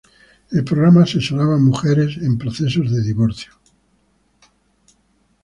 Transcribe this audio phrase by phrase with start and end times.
[0.49, 3.51] El programa asesoraba a mujeres en procesos de divorcio.